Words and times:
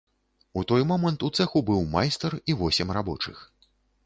У 0.61 0.61
той 0.71 0.85
момант 0.91 1.25
у 1.27 1.29
цэху 1.39 1.63
быў 1.69 1.85
майстар 1.97 2.31
і 2.53 2.57
восем 2.63 2.87
рабочых. 3.01 3.47